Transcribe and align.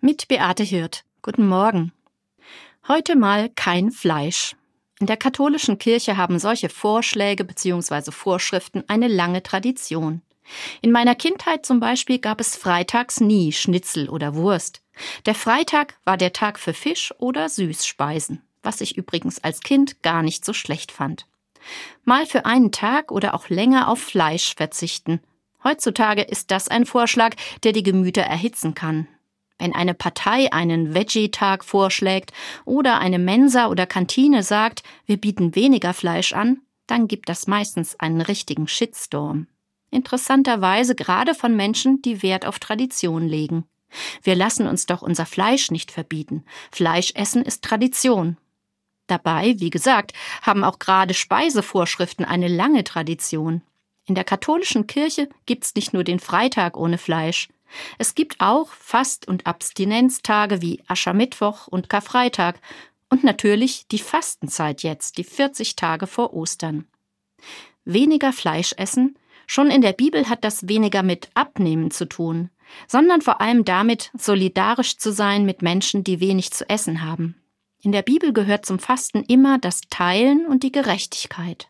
mit 0.00 0.28
Beate 0.28 0.62
Hirt. 0.62 1.04
Guten 1.22 1.46
Morgen. 1.48 1.92
Heute 2.86 3.16
mal 3.16 3.50
kein 3.50 3.90
Fleisch. 3.90 4.54
In 5.00 5.06
der 5.06 5.16
katholischen 5.16 5.78
Kirche 5.78 6.16
haben 6.16 6.38
solche 6.38 6.68
Vorschläge 6.68 7.44
bzw. 7.44 8.12
Vorschriften 8.12 8.84
eine 8.86 9.08
lange 9.08 9.42
Tradition. 9.42 10.22
In 10.80 10.92
meiner 10.92 11.14
Kindheit 11.14 11.66
zum 11.66 11.80
Beispiel 11.80 12.18
gab 12.20 12.40
es 12.40 12.56
freitags 12.56 13.20
nie 13.20 13.52
Schnitzel 13.52 14.08
oder 14.08 14.34
Wurst. 14.34 14.82
Der 15.26 15.34
Freitag 15.34 15.98
war 16.04 16.16
der 16.16 16.32
Tag 16.32 16.58
für 16.58 16.74
Fisch 16.74 17.12
oder 17.18 17.48
Süßspeisen, 17.48 18.42
was 18.62 18.80
ich 18.80 18.96
übrigens 18.96 19.42
als 19.42 19.60
Kind 19.60 20.02
gar 20.02 20.22
nicht 20.22 20.44
so 20.44 20.52
schlecht 20.52 20.92
fand. 20.92 21.26
Mal 22.04 22.24
für 22.24 22.46
einen 22.46 22.72
Tag 22.72 23.10
oder 23.10 23.34
auch 23.34 23.48
länger 23.48 23.88
auf 23.88 24.00
Fleisch 24.00 24.54
verzichten. 24.54 25.20
Heutzutage 25.64 26.22
ist 26.22 26.52
das 26.52 26.68
ein 26.68 26.86
Vorschlag, 26.86 27.34
der 27.64 27.72
die 27.72 27.82
Gemüter 27.82 28.22
erhitzen 28.22 28.74
kann. 28.74 29.08
Wenn 29.58 29.74
eine 29.74 29.94
Partei 29.94 30.52
einen 30.52 30.94
Veggie-Tag 30.94 31.64
vorschlägt 31.64 32.32
oder 32.64 32.98
eine 32.98 33.18
Mensa 33.18 33.68
oder 33.68 33.86
Kantine 33.86 34.42
sagt, 34.42 34.82
wir 35.06 35.16
bieten 35.16 35.54
weniger 35.54 35.94
Fleisch 35.94 36.32
an, 36.32 36.60
dann 36.86 37.08
gibt 37.08 37.28
das 37.28 37.46
meistens 37.46 37.98
einen 37.98 38.20
richtigen 38.20 38.68
Shitstorm. 38.68 39.46
Interessanterweise 39.90 40.94
gerade 40.94 41.34
von 41.34 41.56
Menschen, 41.56 42.02
die 42.02 42.22
Wert 42.22 42.46
auf 42.46 42.58
Tradition 42.58 43.26
legen. 43.26 43.64
Wir 44.22 44.34
lassen 44.34 44.66
uns 44.66 44.86
doch 44.86 45.02
unser 45.02 45.26
Fleisch 45.26 45.70
nicht 45.70 45.90
verbieten. 45.90 46.44
Fleischessen 46.70 47.42
ist 47.42 47.64
Tradition. 47.64 48.36
Dabei, 49.06 49.54
wie 49.58 49.70
gesagt, 49.70 50.12
haben 50.42 50.64
auch 50.64 50.78
gerade 50.78 51.14
Speisevorschriften 51.14 52.26
eine 52.26 52.48
lange 52.48 52.84
Tradition. 52.84 53.62
In 54.04 54.14
der 54.14 54.24
katholischen 54.24 54.86
Kirche 54.86 55.28
gibt's 55.46 55.74
nicht 55.74 55.94
nur 55.94 56.04
den 56.04 56.20
Freitag 56.20 56.76
ohne 56.76 56.98
Fleisch. 56.98 57.48
Es 57.98 58.14
gibt 58.14 58.40
auch 58.40 58.68
Fast- 58.72 59.28
und 59.28 59.46
Abstinenztage 59.46 60.62
wie 60.62 60.82
Aschermittwoch 60.86 61.66
und 61.66 61.88
Karfreitag 61.88 62.60
und 63.10 63.24
natürlich 63.24 63.86
die 63.88 63.98
Fastenzeit 63.98 64.82
jetzt, 64.82 65.18
die 65.18 65.24
40 65.24 65.76
Tage 65.76 66.06
vor 66.06 66.34
Ostern. 66.34 66.86
Weniger 67.84 68.32
Fleisch 68.32 68.74
essen, 68.76 69.18
schon 69.46 69.70
in 69.70 69.80
der 69.80 69.92
Bibel 69.92 70.28
hat 70.28 70.44
das 70.44 70.68
weniger 70.68 71.02
mit 71.02 71.30
Abnehmen 71.34 71.90
zu 71.90 72.06
tun, 72.06 72.50
sondern 72.86 73.22
vor 73.22 73.40
allem 73.40 73.64
damit, 73.64 74.10
solidarisch 74.14 74.98
zu 74.98 75.10
sein 75.10 75.46
mit 75.46 75.62
Menschen, 75.62 76.04
die 76.04 76.20
wenig 76.20 76.50
zu 76.50 76.68
essen 76.68 77.02
haben. 77.02 77.34
In 77.80 77.92
der 77.92 78.02
Bibel 78.02 78.32
gehört 78.32 78.66
zum 78.66 78.78
Fasten 78.78 79.22
immer 79.22 79.58
das 79.58 79.82
Teilen 79.88 80.46
und 80.46 80.64
die 80.64 80.72
Gerechtigkeit. 80.72 81.68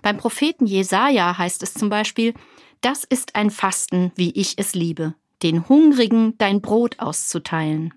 Beim 0.00 0.16
Propheten 0.16 0.64
Jesaja 0.66 1.36
heißt 1.36 1.62
es 1.62 1.74
zum 1.74 1.90
Beispiel, 1.90 2.34
das 2.80 3.04
ist 3.04 3.34
ein 3.34 3.50
Fasten, 3.50 4.12
wie 4.14 4.30
ich 4.30 4.54
es 4.56 4.74
liebe 4.74 5.14
den 5.42 5.68
Hungrigen 5.68 6.36
dein 6.38 6.60
Brot 6.60 6.98
auszuteilen. 6.98 7.94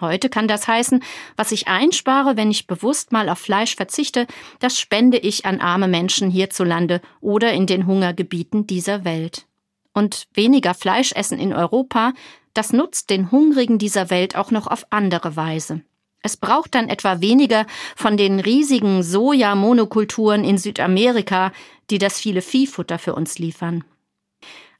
Heute 0.00 0.30
kann 0.30 0.48
das 0.48 0.66
heißen, 0.66 1.02
was 1.36 1.52
ich 1.52 1.68
einspare, 1.68 2.36
wenn 2.36 2.50
ich 2.50 2.66
bewusst 2.66 3.12
mal 3.12 3.28
auf 3.28 3.38
Fleisch 3.38 3.76
verzichte, 3.76 4.26
das 4.58 4.78
spende 4.78 5.18
ich 5.18 5.44
an 5.44 5.60
arme 5.60 5.88
Menschen 5.88 6.30
hierzulande 6.30 7.02
oder 7.20 7.52
in 7.52 7.66
den 7.66 7.86
Hungergebieten 7.86 8.66
dieser 8.66 9.04
Welt. 9.04 9.46
Und 9.92 10.26
weniger 10.32 10.74
Fleisch 10.74 11.12
essen 11.12 11.38
in 11.38 11.52
Europa, 11.52 12.12
das 12.54 12.72
nutzt 12.72 13.10
den 13.10 13.30
Hungrigen 13.30 13.78
dieser 13.78 14.10
Welt 14.10 14.36
auch 14.36 14.50
noch 14.50 14.66
auf 14.66 14.86
andere 14.90 15.36
Weise. 15.36 15.82
Es 16.22 16.36
braucht 16.36 16.74
dann 16.74 16.88
etwa 16.88 17.20
weniger 17.20 17.66
von 17.96 18.16
den 18.16 18.40
riesigen 18.40 19.02
Sojamonokulturen 19.02 20.44
in 20.44 20.58
Südamerika, 20.58 21.52
die 21.90 21.98
das 21.98 22.20
viele 22.20 22.42
Viehfutter 22.42 22.98
für 22.98 23.14
uns 23.14 23.38
liefern. 23.38 23.84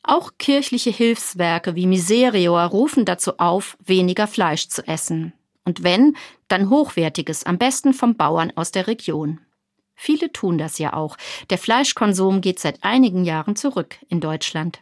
Auch 0.02 0.32
kirchliche 0.38 0.90
Hilfswerke 0.90 1.74
wie 1.74 1.86
Miserior 1.86 2.62
rufen 2.62 3.04
dazu 3.04 3.38
auf, 3.38 3.76
weniger 3.84 4.26
Fleisch 4.26 4.68
zu 4.68 4.86
essen. 4.86 5.32
Und 5.64 5.82
wenn, 5.82 6.16
dann 6.48 6.70
hochwertiges, 6.70 7.44
am 7.44 7.58
besten 7.58 7.92
vom 7.92 8.16
Bauern 8.16 8.52
aus 8.56 8.72
der 8.72 8.86
Region. 8.86 9.40
Viele 9.94 10.32
tun 10.32 10.56
das 10.56 10.78
ja 10.78 10.94
auch. 10.94 11.18
Der 11.50 11.58
Fleischkonsum 11.58 12.40
geht 12.40 12.58
seit 12.58 12.82
einigen 12.82 13.24
Jahren 13.24 13.56
zurück 13.56 13.96
in 14.08 14.20
Deutschland. 14.20 14.80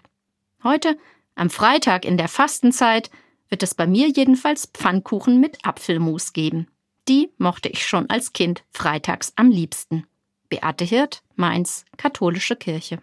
Heute, 0.62 0.96
am 1.34 1.50
Freitag 1.50 2.04
in 2.04 2.16
der 2.16 2.28
Fastenzeit, 2.28 3.10
wird 3.48 3.62
es 3.62 3.74
bei 3.74 3.86
mir 3.86 4.08
jedenfalls 4.08 4.66
Pfannkuchen 4.66 5.40
mit 5.40 5.64
Apfelmus 5.64 6.32
geben. 6.32 6.68
Die 7.08 7.30
mochte 7.38 7.68
ich 7.68 7.86
schon 7.86 8.08
als 8.10 8.32
Kind 8.32 8.62
freitags 8.70 9.32
am 9.34 9.50
liebsten. 9.50 10.06
Beate 10.48 10.84
Hirt, 10.84 11.22
Mainz, 11.34 11.84
Katholische 11.96 12.54
Kirche. 12.54 13.00